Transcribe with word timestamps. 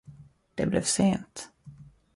Det 0.57 0.65
blev 0.69 0.81
sent. 0.83 1.51